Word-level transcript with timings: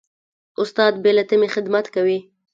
استاد 0.61 0.93
بې 1.03 1.11
له 1.17 1.23
تمې 1.29 1.47
خدمت 1.55 1.85
کوي. 1.95 2.19